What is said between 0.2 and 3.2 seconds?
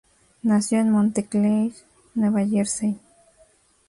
Nació en Montclair, Nueva Jersey.